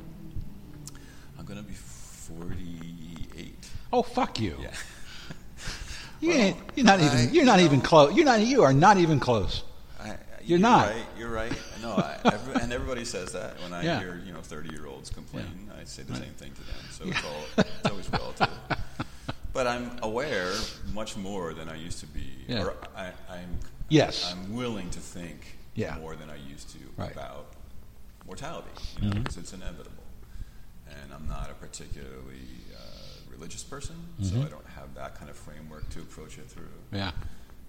[1.47, 3.55] I'm going to be 48.
[3.93, 4.55] Oh, fuck you.
[4.59, 4.71] Yeah.
[6.21, 7.35] You Well, ain't, you're not I- even.
[7.35, 8.15] You're not you even know- close.
[8.15, 8.39] You're not.
[8.39, 9.63] You are not even close.
[9.99, 10.87] I, I- You're not.
[10.87, 11.51] Right, you're right.
[11.81, 13.99] No, I, every, and everybody says that when I Yeah.
[13.99, 15.69] hear you know 30 year olds complain.
[15.79, 16.21] I say the Right.
[16.23, 16.75] same thing to them.
[16.91, 18.49] So it's all it's always relative.
[19.53, 20.51] But I'm aware
[20.93, 22.27] much more than I used to be.
[22.47, 22.63] Yeah.
[22.63, 24.31] Or I, I'm Yes.
[24.33, 25.97] I'm willing to think Yeah.
[25.99, 27.11] more than I used to Right.
[27.11, 27.47] about
[28.25, 28.69] mortality
[29.01, 29.23] you know, Mhm.
[29.23, 29.91] because it's inevitable.
[31.03, 34.45] And I'm not a particularly uh, religious person, so Mhm.
[34.45, 36.71] I don't have that kind of framework to approach it through.
[36.91, 37.11] Yeah.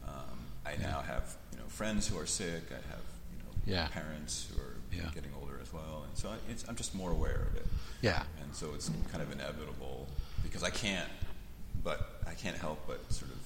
[0.07, 2.65] Um, I now have you know friends who are sick.
[2.71, 3.89] I have you know Yeah.
[3.89, 5.11] parents who are Yeah.
[5.11, 7.67] getting older as well, and so I, it's, I'm just more aware of it.
[8.01, 8.25] Yeah.
[8.43, 10.09] And so it's kind of inevitable
[10.43, 11.11] because I can't,
[11.83, 13.39] but I can't help but sort of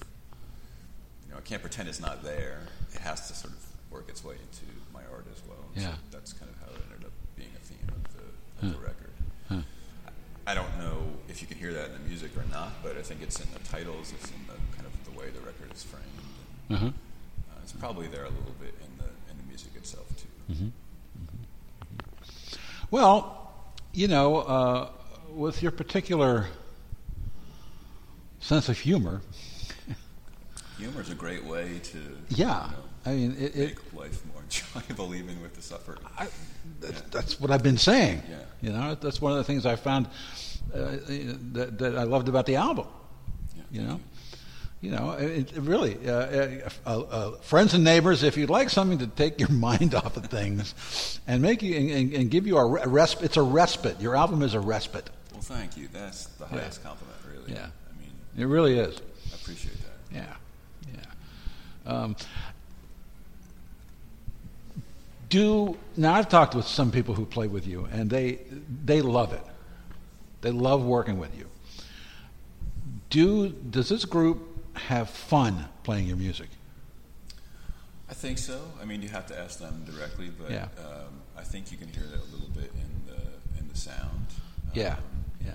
[1.25, 2.67] you know I can't pretend it's not there.
[2.93, 5.65] It has to sort of work its way into my art as well.
[5.75, 5.93] Yeah.
[5.95, 8.79] So that's kind of how it ended up being a theme of the, of Huh.
[8.79, 9.00] the record.
[10.51, 10.97] I don't know
[11.29, 13.47] if you can hear that in the music or not, but I think it's in
[13.53, 14.11] the titles.
[14.11, 16.05] It's in the kind of the way the record is framed.
[16.67, 16.87] And, Uh-huh.
[16.87, 20.53] uh, it's probably there a little bit in the in the music itself too.
[20.53, 20.67] Mm-hmm.
[22.91, 23.53] Well,
[23.93, 24.89] you know, uh,
[25.33, 26.47] with your particular
[28.41, 29.21] sense of humor,
[30.79, 34.21] Humor is a great way to yeah, you know, I mean, it, it, make life
[34.33, 35.99] more enjoyable, even with the suffering.
[36.17, 36.27] I,
[36.79, 38.23] that's, that's what I've been saying.
[38.29, 38.37] Yeah.
[38.61, 40.07] You know, that's one of the things I found
[40.73, 40.97] uh,
[41.53, 42.87] that, that I loved about the album.
[43.55, 43.99] Yeah, You know,
[44.81, 48.69] you know, it, it really, uh, uh, uh, uh, friends and neighbors, if you'd like
[48.69, 52.57] something to take your mind off of things and make you and, and, give you
[52.57, 53.99] a respite, it's a respite.
[54.01, 55.09] Your album is a respite.
[55.31, 55.87] Well, thank you.
[55.91, 56.61] That's the Yeah.
[56.61, 57.53] highest compliment, really.
[57.53, 57.67] Yeah.
[57.67, 58.97] I mean, It really is.
[59.31, 60.15] I appreciate that.
[60.17, 60.35] Yeah,
[60.93, 61.91] yeah.
[61.91, 62.15] Um,
[65.31, 66.13] do now?
[66.13, 68.39] I've talked with some people who play with you, and they
[68.85, 69.41] they love it.
[70.41, 71.47] They love working with you.
[73.09, 74.37] Do does this group
[74.75, 76.49] have fun playing your music?
[78.09, 78.59] I think so.
[78.81, 80.67] I mean, you have to ask them directly, but Yeah.
[80.79, 84.27] um, I think you can hear that a little bit in the in the sound.
[84.73, 84.97] Yeah, Um,
[85.45, 85.51] yeah.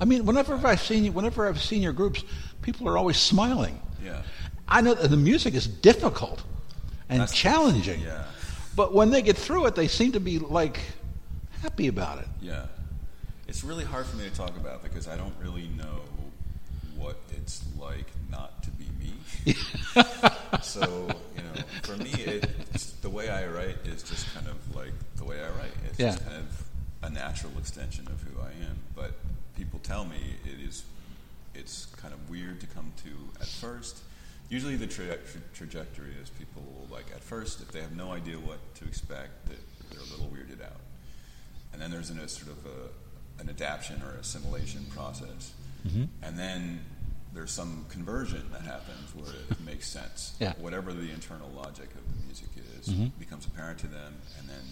[0.00, 2.24] I mean, whenever I've seen you, whenever I've seen your groups,
[2.62, 3.80] people are always smiling.
[4.04, 4.22] yeah.
[4.70, 6.42] I know that the music is difficult
[7.08, 8.02] and That's- challenging.
[8.02, 8.24] Yeah.
[8.78, 10.78] But when they get through it, they seem to be like
[11.62, 12.28] happy about it.
[12.40, 12.66] Yeah.
[13.48, 16.02] It's really hard for me to talk about because I don't really know
[16.96, 19.54] what it's like not to be me.
[20.62, 24.76] so you know, for me, it, it's, the way I write is just kind of
[24.76, 25.72] like the way I write.
[25.90, 26.12] It's Yeah.
[26.12, 26.64] just kind of
[27.02, 28.78] a natural extension of who I am.
[28.94, 29.10] But
[29.56, 30.84] people tell me it is
[31.52, 33.98] it's kind of weird to come to at first.
[34.48, 38.12] Usually, the tra- tra- trajectory is people will like at first if they have no
[38.12, 39.58] idea what to expect, that
[39.90, 40.80] they're a little weirded out,
[41.72, 45.52] and then there's an, a sort of a, an adaptation or assimilation process,
[45.86, 46.04] Mm-hmm.
[46.24, 46.80] and then
[47.32, 50.34] there's some conversion that happens where it makes sense.
[50.40, 50.50] Yeah.
[50.52, 50.62] Mm-hmm.
[50.62, 52.48] Whatever the internal logic of the music
[52.80, 54.62] is becomes apparent to them, and then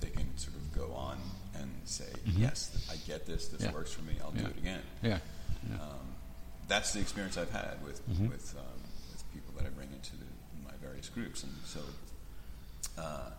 [0.00, 1.16] they can sort of go on
[1.58, 3.48] and say, "Yes, I get this.
[3.48, 3.70] This Mm-hmm.
[3.70, 3.74] Yeah.
[3.76, 4.14] works for me.
[4.22, 5.18] I'll do it again." Yeah.
[5.80, 6.14] Um,
[6.68, 8.28] that's the experience I've had with Mm-hmm.
[8.28, 8.80] with, um,
[9.56, 10.24] that I bring into the,
[10.64, 11.80] my various groups, and so
[12.98, 13.30] uh,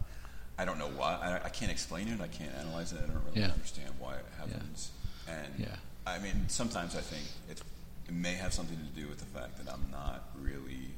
[0.57, 1.39] I don't know why.
[1.41, 2.21] I, I can't explain it.
[2.21, 2.99] I can't analyze it.
[3.03, 3.51] I don't really Yeah.
[3.51, 4.91] understand why it happens.
[5.27, 5.75] And Yeah.
[6.05, 7.61] I mean, sometimes I think it,
[8.07, 10.91] it may have something to do with the fact that I'm not really,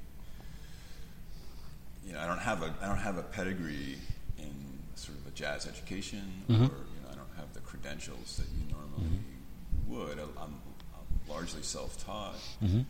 [2.06, 3.98] you know, I don't have a I don't have a pedigree
[4.38, 4.54] in
[4.96, 6.64] sort of a jazz education, Mm-hmm.
[6.64, 9.20] or you know, I don't have the credentials that you normally
[9.88, 10.20] would.
[10.20, 10.56] I- I'm,
[10.96, 12.82] I'm largely self-taught, Mm-hmm.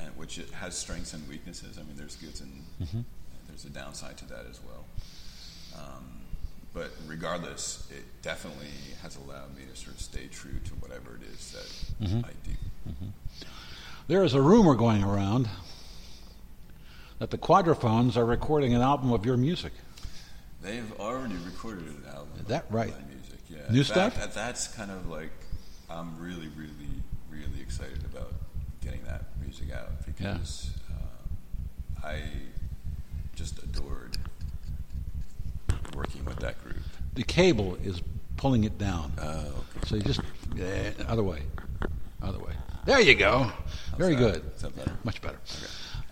[0.00, 1.78] And which it has strengths and weaknesses.
[1.78, 2.52] I mean, there's goods and
[2.82, 3.00] Mm-hmm.
[3.48, 4.84] there's a downside to that as well.
[5.76, 6.04] Um,
[6.72, 8.66] but regardless, it definitely
[9.02, 12.24] has allowed me to sort of stay true to whatever it is that Mm-hmm.
[12.26, 12.92] I do.
[14.08, 15.48] There is a rumor going around
[17.18, 19.72] that the Quadraphonnes are recording an album of your music.
[20.62, 22.28] They've already recorded an album.
[22.40, 22.90] Is that of right?
[22.90, 23.58] My music, yeah.
[23.70, 24.14] New fact, stuff?
[24.16, 25.30] that- That's kind of like
[25.88, 28.32] I'm really, really, really excited about
[28.82, 32.22] getting that music out because uh, I
[33.36, 34.16] just adored
[35.94, 36.76] working with that group.
[37.14, 38.02] The cable is
[38.36, 39.12] pulling it down.
[39.20, 39.86] Oh, okay.
[39.86, 40.20] So you just
[40.56, 41.42] yeah, other way,
[42.22, 42.52] other way.
[42.84, 43.50] There you go.
[43.96, 44.20] Very that?
[44.20, 44.58] good.
[44.58, 44.92] That better?
[45.04, 45.38] Much better.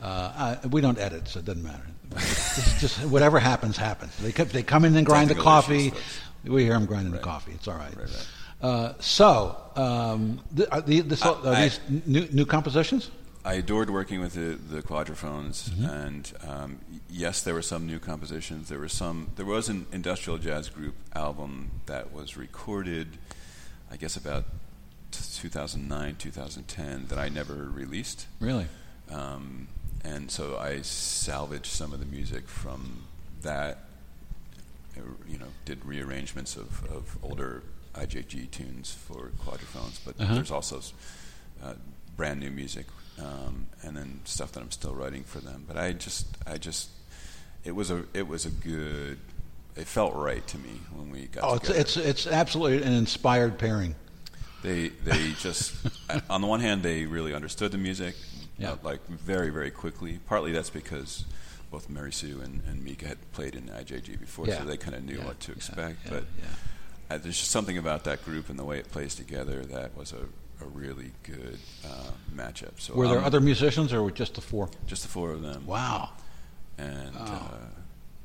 [0.00, 1.86] Uh, I, we don't edit, so it doesn't matter.
[2.16, 4.16] It's just whatever happens, happens.
[4.18, 5.88] They come, they come in and grind the coffee.
[5.88, 5.98] issues.
[6.44, 7.20] We hear them grinding Right.
[7.20, 7.52] the coffee.
[7.52, 7.96] It's all right.
[7.96, 8.28] Right, right.
[8.60, 13.10] Uh, so, um, th- are, the, this, are I- these new, new compositions?
[13.44, 15.84] I adored working with the, the quadraphonnes, Mm-hmm.
[15.86, 16.78] and um,
[17.10, 18.68] yes, there were some new compositions.
[18.68, 19.30] There were some.
[19.36, 23.18] There was an industrial jazz group album that was recorded,
[23.90, 24.44] I guess, about
[25.10, 28.26] t- 2009, 2010, that I never released.
[28.38, 28.66] Really?
[29.10, 29.66] Um,
[30.04, 33.04] and so I salvaged some of the music from
[33.42, 33.78] that.
[34.96, 37.62] uh, You know, did rearrangements of, of older
[37.94, 40.34] IJG tunes for quadraphonnes, but Uh-huh.
[40.34, 40.80] there's also
[41.62, 41.74] uh,
[42.16, 42.86] brand new music,
[43.20, 45.64] um, and then stuff that I'm still writing for them.
[45.66, 46.88] But I just, I just,
[47.64, 49.18] it was a, it was a good.
[49.74, 51.80] It felt right to me when we got Oh, it's, together.
[51.80, 53.94] it's it's absolutely an inspired pairing.
[54.62, 55.74] They they just
[56.30, 58.14] on the one hand they really understood the music,
[58.58, 58.72] Yeah.
[58.72, 60.20] uh, like very very quickly.
[60.26, 61.24] Partly that's because
[61.70, 64.58] both Mary Sue and, and Mika had played in IJG before, Yeah.
[64.58, 65.96] so they kind of knew Yeah, what to expect.
[66.04, 66.24] yeah, but
[67.10, 70.12] uh, there's just something about that group and the way it plays together that was
[70.12, 70.18] a,
[70.62, 72.78] a really good uh, matchup.
[72.80, 74.68] So Were there I'm- other musicians, or were just the four?
[74.86, 75.66] just the four of them?
[75.66, 76.10] Wow.
[76.78, 77.24] and Oh.
[77.24, 77.58] uh,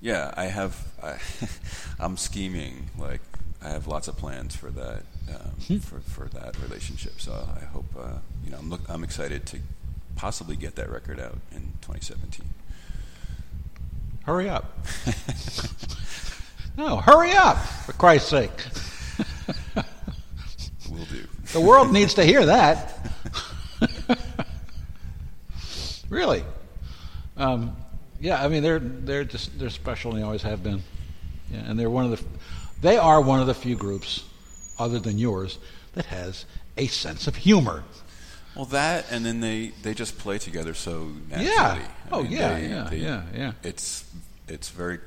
[0.01, 0.75] yeah, I have.
[1.03, 1.17] I,
[1.99, 2.89] I'm scheming.
[2.97, 3.21] Like
[3.63, 5.03] I have lots of plans for that
[5.67, 5.73] Hmm.
[5.73, 7.19] um, for for that relationship.
[7.19, 8.57] So I hope uh, you know.
[8.59, 8.81] I'm look.
[8.87, 9.59] I'm excited to
[10.15, 12.45] possibly get that record out in 2017.
[14.25, 14.85] Hurry up.
[16.77, 18.51] no, hurry up, for Christ's sake.
[20.97, 21.27] Will do.
[21.53, 22.97] The world needs to hear that.
[26.09, 26.43] really.
[27.35, 27.75] Um,
[28.19, 30.81] yeah, I mean they're they're just they're special and they always have been.
[31.51, 32.23] Yeah, and they're one of the
[32.81, 34.23] they are one of the few groups
[34.79, 35.59] other than yours
[35.93, 36.45] that has
[36.77, 37.83] a sense of humor.
[38.55, 41.45] Well, that and then they they just play together so naturally.
[41.55, 41.73] Yeah.
[41.73, 43.51] I Oh, mean, yeah, they- yeah, they- yeah, yeah.
[43.63, 44.03] It's
[44.47, 44.99] it's very.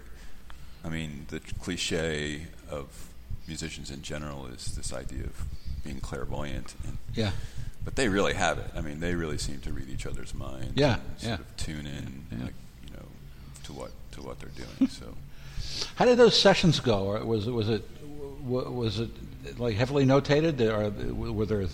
[0.84, 2.86] I mean, the cliche of
[3.46, 5.42] musicians in general is this idea of
[5.84, 7.32] being clairvoyant, and Yeah.
[7.84, 8.70] but they really have it.
[8.74, 10.72] I mean, they really seem to read each other's minds.
[10.76, 11.34] Yeah, and sort yeah.
[11.34, 12.44] of tune in, Yeah.
[12.44, 13.06] like you know,
[13.64, 14.90] to what to what they're doing.
[14.90, 15.14] so.
[15.96, 17.04] How did those sessions go?
[17.04, 17.84] Or was it was it
[18.42, 19.10] was it
[19.58, 20.60] like heavily notated?
[20.60, 20.90] Or
[21.32, 21.66] were there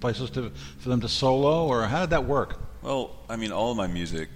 [0.00, 2.58] places to for them to solo, or how did that work?
[2.82, 4.28] Well, I mean, all of my music,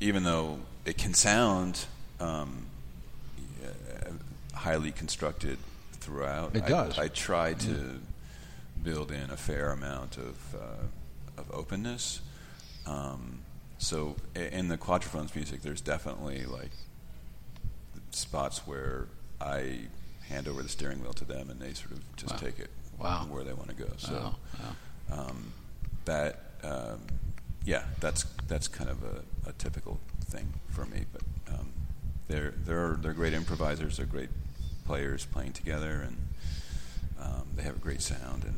[0.00, 1.86] even though it can sound
[2.20, 2.66] um,
[4.54, 5.58] highly constructed
[6.12, 6.98] throughout, It I, does.
[6.98, 8.00] I try to
[8.82, 12.20] build in a fair amount of uh, of openness.
[12.86, 13.40] Um,
[13.78, 16.70] so, in the quadraphonnes music, there's definitely like
[18.10, 19.06] spots where
[19.40, 19.80] I
[20.28, 22.38] hand over the steering wheel to them, and they sort of just Wow.
[22.38, 23.26] take it Wow.
[23.30, 23.90] where they want to go.
[23.98, 24.12] So.
[24.12, 24.34] Wow,
[25.10, 25.20] wow.
[25.28, 25.52] Um,
[26.06, 27.00] that um,
[27.64, 31.04] yeah, that's that's kind of a, a typical thing for me.
[31.12, 31.22] But
[31.54, 31.70] um,
[32.28, 33.98] they're they're they're great improvisers.
[33.98, 34.30] They're great
[34.88, 36.16] players playing together, and
[37.20, 38.42] um, they have a great sound.
[38.44, 38.54] And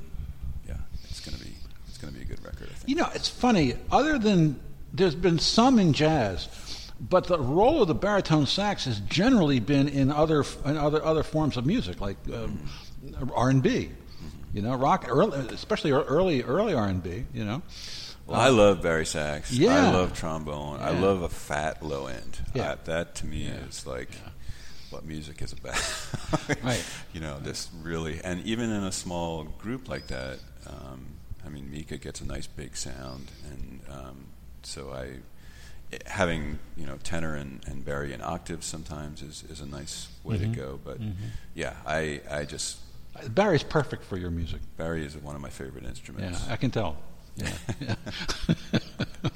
[0.67, 0.77] yeah,
[1.09, 1.53] it's gonna be
[1.89, 2.69] it's gonna be a good record.
[2.71, 2.89] I think.
[2.89, 3.75] You know, it's funny.
[3.91, 4.59] Other than
[4.93, 6.49] there's been some in jazz,
[7.01, 11.25] but the role of the baritone sax has generally been in other in other other
[11.25, 12.61] forms of music, like um,
[13.35, 13.91] R and B.
[14.55, 17.25] You know, rock, early, especially early early R and B.
[17.35, 17.63] You know.
[18.27, 19.51] Well, I love Barry sax.
[19.51, 19.89] Yeah.
[19.89, 20.79] I love trombone.
[20.81, 22.39] I love a fat low end.
[22.55, 22.71] Yeah.
[22.71, 24.11] Uh, that to me is like
[24.91, 25.79] what music is about.
[26.63, 26.85] Right.
[27.13, 31.07] You know, just really, and even in a small group like that, um,
[31.45, 34.25] I mean, Mika gets a nice big sound, and um,
[34.63, 35.19] so I,
[35.91, 40.09] it- having you know tenor and, and Barry in octaves sometimes is, is a nice
[40.25, 40.53] way Mm-hmm.
[40.53, 40.81] to go.
[40.85, 40.99] But
[41.55, 42.79] yeah, I I just
[43.35, 44.61] Barry's perfect for your music.
[44.77, 46.43] Barry is one of my favorite instruments.
[46.47, 46.53] Yeah.
[46.53, 46.97] I can tell.
[47.37, 47.49] Yeah.
[47.81, 47.95] yeah.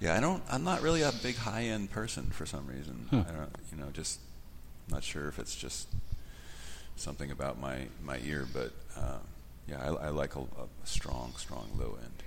[0.00, 0.42] Yeah, I don't.
[0.50, 3.06] I'm not really a big high end person for some reason.
[3.10, 3.22] Huh.
[3.28, 3.50] I don't.
[3.70, 4.18] You know, just
[4.92, 5.88] not sure if it's just
[6.96, 9.18] something about my my ear, but uh,
[9.68, 12.22] yeah, I, I like a, a strong, strong low end.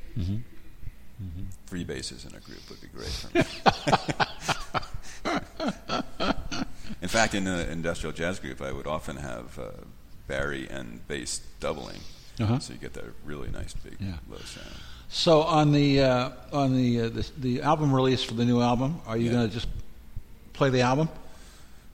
[1.21, 1.43] Mm-hmm.
[1.67, 3.43] Three basses in a group would be great for me.
[7.01, 9.63] in fact, in the industrial jazz group, I would often have uh,
[10.28, 11.99] Barry and bass doubling,
[12.39, 12.60] Uh-huh.
[12.60, 14.13] so you get that really nice big Yeah.
[14.30, 14.75] low sound.
[15.08, 18.99] So on the uh, on the, uh, the the album release for the new album,
[19.08, 19.32] are you Yeah.
[19.38, 19.67] going to just
[20.54, 21.08] play the album?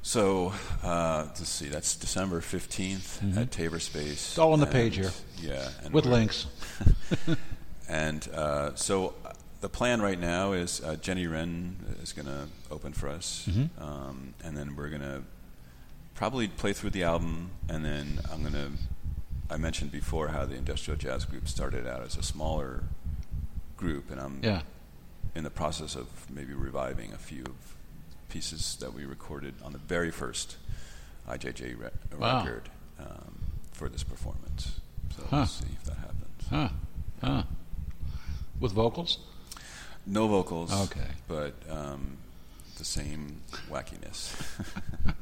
[0.03, 1.67] So uh, let's see.
[1.67, 4.03] That's December 15th at Tabor Space.
[4.03, 4.11] Mm-hmm.
[4.11, 5.11] It's all on the and- page here.
[5.39, 6.47] Yeah, With links.
[7.89, 9.15] And uh, so
[9.59, 13.83] the plan right now is uh, Jenny Wren is going to open for us, Mm-hmm.
[13.83, 15.23] um, and then we're going to
[16.15, 18.71] probably play through the album, and then I'm going to.
[19.49, 22.83] I mentioned before how the industrial jazz group started out as a smaller
[23.75, 24.61] group, and I'm Yeah.
[25.35, 27.75] in the process of maybe reviving a few of
[28.35, 30.55] pieces that we recorded on the very first
[31.27, 32.37] IJG re- Wow.
[32.43, 33.35] record um,
[33.73, 34.79] for this performance.
[35.15, 35.37] So Huh.
[35.37, 36.47] we'll see if that happens.
[36.49, 36.69] Huh.
[37.21, 37.43] Huh.
[38.59, 39.19] With vocals?
[40.07, 40.71] No vocals.
[40.89, 41.09] Okay.
[41.27, 42.17] But um,
[42.77, 44.33] the same wackiness.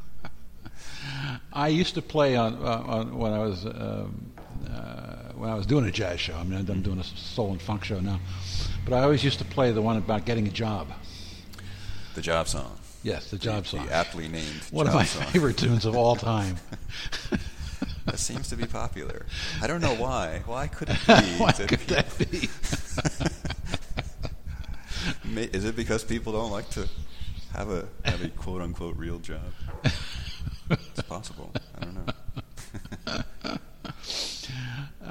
[1.54, 4.32] I used to play on, uh, on when I was um,
[4.70, 6.36] uh, when I was doing a jazz show.
[6.36, 8.20] I mean, I'm doing a soul and funk show now,
[8.86, 10.88] but I always used to play the one about getting a job.
[12.16, 12.78] the job song.
[13.04, 13.86] Yes, the job the, song.
[13.86, 15.24] The aptly named one of my song.
[15.32, 16.58] favorite tunes of all time.
[18.06, 19.26] that seems to be popular.
[19.62, 20.42] I don't know why.
[20.46, 21.14] Why could it be?
[21.38, 22.50] Why that could people- that be?
[25.58, 26.90] Is it because people don't like to
[27.54, 29.42] have a have a quote unquote real job?
[30.70, 31.52] It's possible.
[31.80, 32.14] I don't know.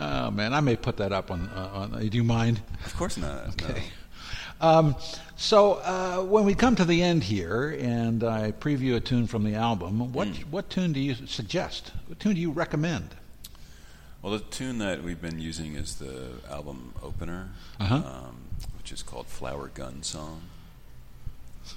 [0.00, 1.48] Oh man, I may put that up on.
[1.48, 2.60] Uh, on do you mind?
[2.86, 3.48] Of course not.
[3.48, 3.84] Okay.
[4.60, 4.96] Um,
[5.36, 9.44] so uh, when we come to the end here, and I preview a tune from
[9.44, 10.50] the album, what Hmm.
[10.50, 11.92] what tune do you suggest?
[12.06, 13.14] What tune do you recommend?
[14.20, 17.94] Well, the tune that we've been using is the album opener, Uh-huh.
[17.96, 18.36] um,
[18.76, 20.42] which is called "Flower Gun Song."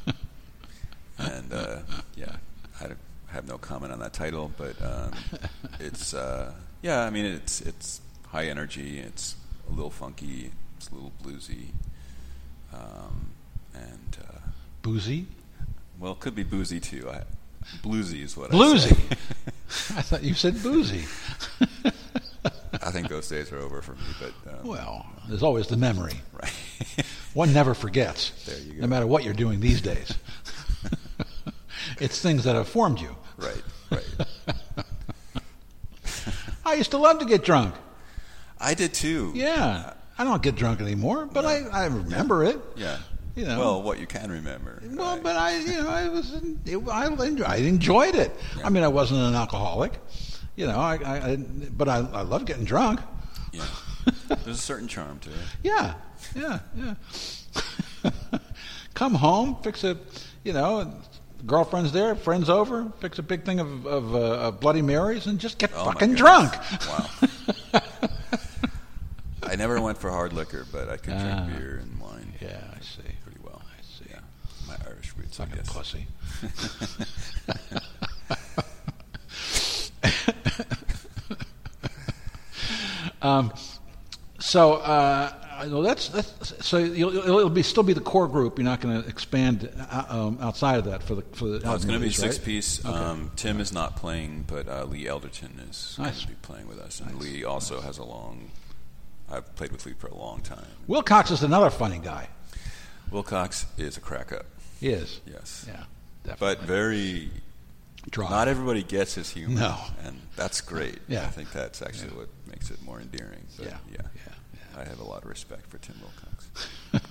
[1.20, 1.80] and uh,
[2.16, 2.38] yeah,
[2.80, 2.88] I
[3.28, 5.12] have no comment on that title, but um,
[5.80, 7.02] it's uh, yeah.
[7.04, 8.98] I mean, it's it's high energy.
[9.00, 9.36] It's
[9.70, 10.52] a little funky.
[10.78, 11.68] It's a little bluesy.
[12.74, 13.32] Um,
[13.74, 14.38] and uh,
[14.82, 15.26] Boozy,
[16.00, 17.10] well, it could be boozy too.
[17.10, 17.24] I,
[17.84, 18.90] bluesy is what I bluesy.
[18.90, 19.98] say.
[19.98, 21.06] I thought you said boozy.
[22.84, 24.02] I think those days are over for me.
[24.20, 26.14] But um, Well, there's always the memory.
[26.34, 26.54] right.
[27.34, 28.32] One never forgets.
[28.46, 28.82] There you go.
[28.82, 30.14] No matter what you're doing these days.
[32.00, 33.16] it's things that have formed you.
[33.38, 33.62] right.
[33.92, 34.08] Right.
[36.66, 37.76] I used to love to get drunk.
[38.60, 39.32] I did too.
[39.36, 39.94] Yeah.
[40.22, 42.60] I don't get drunk anymore, but I, I remember it.
[42.76, 43.00] Yeah.
[43.36, 43.58] You know.
[43.58, 44.80] Well, what you can remember.
[44.86, 45.24] Well, right?
[45.24, 46.32] but I, you know, I was,
[46.64, 48.32] it, I, enjoyed, I enjoyed it.
[48.64, 49.94] I mean, I wasn't an alcoholic,
[50.56, 50.78] you know.
[50.78, 53.00] I, I, I but I, I love getting drunk.
[53.52, 53.66] yeah.
[54.28, 55.36] There's a certain charm to it.
[55.64, 55.96] Yeah,
[56.36, 58.12] yeah, yeah.
[58.94, 59.98] Come home, fix a,
[60.44, 60.94] you know,
[61.48, 65.40] girlfriend's there, friends over, fix a big thing of, of, uh, of Bloody Marys, and
[65.40, 66.54] just get Oh, fucking drunk.
[66.88, 67.10] Wow.
[69.52, 71.46] I never went for hard liquor, but I could drink Ah.
[71.46, 72.34] beer and wine.
[72.40, 73.02] Yeah, I see.
[73.24, 73.62] Pretty well.
[73.66, 74.06] I see.
[74.10, 74.20] Yeah.
[74.68, 75.74] My Irish roots, I Fucking guess.
[75.74, 76.08] pussy.
[83.22, 83.52] um,
[84.40, 85.32] so, uh,
[85.70, 88.58] well, that's, that's so you'll, it'll it'll be still be the core group.
[88.58, 91.56] You're not going to expand uh, um, outside of that for the for the.
[91.58, 92.84] It's album going to be release, six piece.
[92.84, 96.80] Um, Tim is not playing, but uh, Lee Elderton is going to be playing with
[96.80, 98.50] us, and Lee also has a long
[99.32, 100.66] I've played with Lee for a long time.
[100.88, 102.28] Wilcox is another funny guy.
[103.12, 104.46] Wilcox is a crack up.
[104.80, 105.22] He is.
[105.26, 105.66] Yes.
[105.68, 105.84] Yeah.
[106.24, 106.56] Definitely.
[106.56, 107.30] But very.
[108.10, 108.30] Dry.
[108.30, 109.60] Not everybody gets his humor.
[109.60, 109.78] No.
[110.04, 110.98] And that's great.
[111.08, 111.24] Yeah.
[111.24, 113.46] I think that's actually what makes it more endearing.
[113.58, 113.78] But Yeah.
[113.92, 114.02] yeah.
[114.16, 114.82] Yeah.
[114.82, 116.70] I have a lot of respect for Tim Wilcox.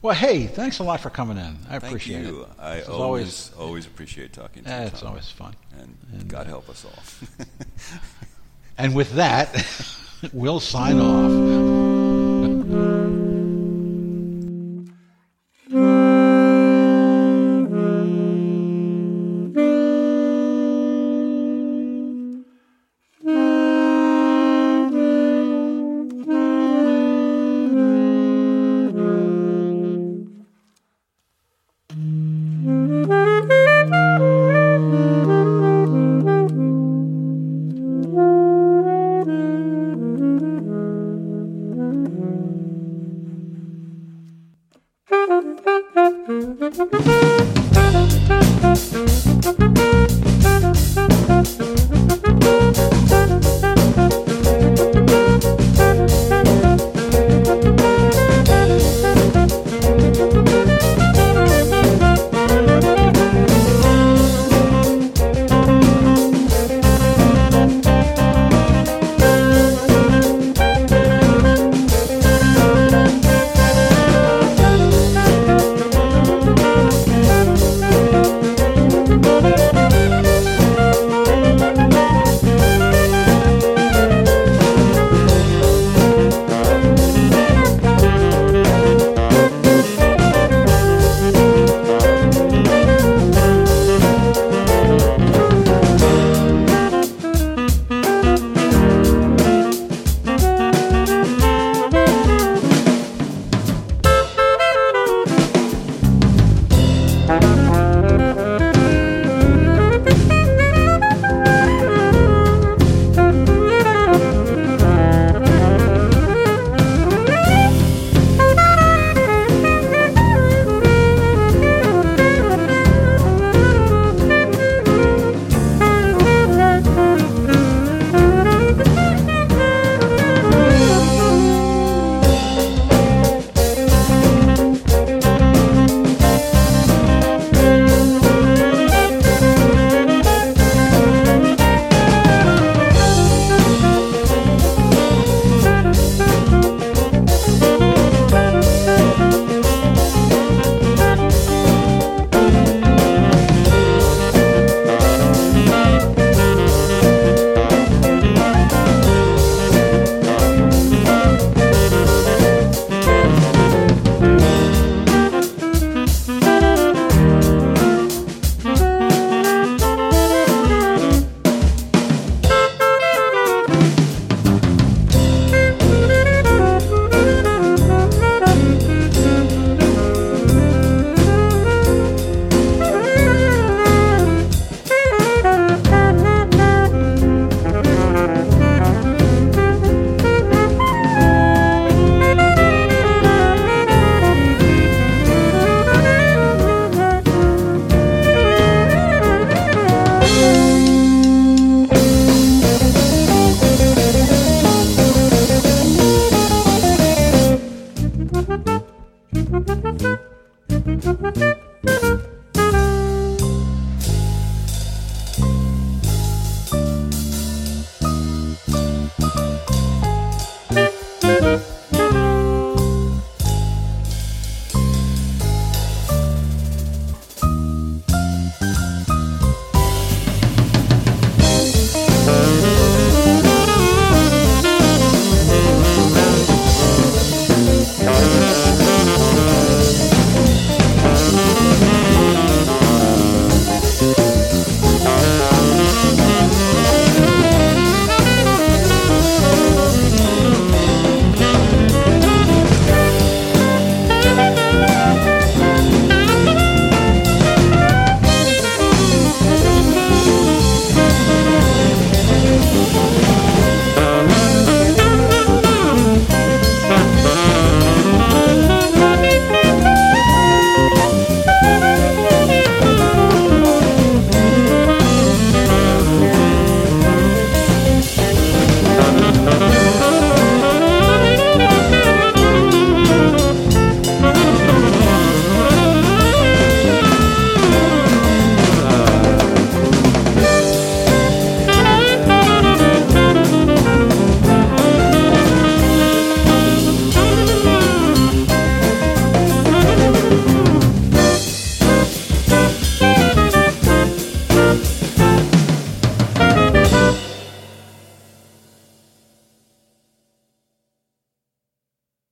[0.00, 1.58] Well, hey, thanks a lot for coming in.
[1.68, 2.42] I Thank appreciate you.
[2.42, 2.48] it.
[2.58, 4.76] I This is always, always appreciate talking to you.
[4.86, 5.54] it's always fun.
[5.78, 7.46] And, God help us all.
[8.78, 9.54] And with that,
[10.32, 11.71] we'll sign off.